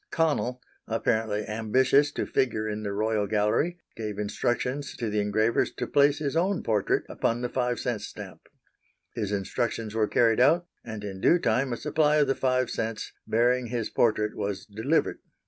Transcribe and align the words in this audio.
Connell, 0.09 0.63
apparently 0.87 1.45
ambitious 1.45 2.11
to 2.13 2.25
figure 2.25 2.67
in 2.67 2.81
the 2.81 2.91
royal 2.91 3.27
gallery, 3.27 3.77
gave 3.95 4.17
instructions 4.17 4.95
to 4.95 5.11
the 5.11 5.19
engravers 5.19 5.71
to 5.73 5.85
place 5.85 6.17
his 6.17 6.35
own 6.35 6.63
portrait 6.63 7.03
upon 7.07 7.41
the 7.41 7.49
5 7.49 7.79
cents 7.79 8.07
stamp. 8.07 8.49
His 9.13 9.31
instructions 9.31 9.93
were 9.93 10.07
carried 10.07 10.39
out, 10.39 10.65
and 10.83 11.03
in 11.03 11.21
due 11.21 11.37
time 11.37 11.71
a 11.71 11.77
supply 11.77 12.15
of 12.15 12.25
the 12.25 12.33
5 12.33 12.71
cents 12.71 13.13
bearing 13.27 13.67
his 13.67 13.91
portrait 13.91 14.35
was 14.35 14.65
delivered. 14.65 15.19